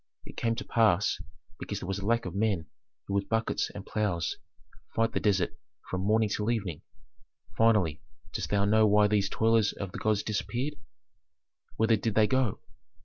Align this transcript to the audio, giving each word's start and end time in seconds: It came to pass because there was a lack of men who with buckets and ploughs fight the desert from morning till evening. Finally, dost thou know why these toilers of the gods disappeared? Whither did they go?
It 0.25 0.35
came 0.35 0.55
to 0.55 0.65
pass 0.65 1.21
because 1.59 1.79
there 1.79 1.87
was 1.87 1.99
a 1.99 2.05
lack 2.07 2.25
of 2.25 2.33
men 2.33 2.65
who 3.05 3.13
with 3.13 3.29
buckets 3.29 3.69
and 3.69 3.85
ploughs 3.85 4.35
fight 4.95 5.11
the 5.11 5.19
desert 5.19 5.55
from 5.91 6.01
morning 6.01 6.27
till 6.27 6.49
evening. 6.49 6.81
Finally, 7.55 8.01
dost 8.33 8.49
thou 8.49 8.65
know 8.65 8.87
why 8.87 9.05
these 9.05 9.29
toilers 9.29 9.73
of 9.73 9.91
the 9.91 9.99
gods 9.99 10.23
disappeared? 10.23 10.73
Whither 11.75 11.97
did 11.97 12.15
they 12.15 12.25
go? 12.25 12.61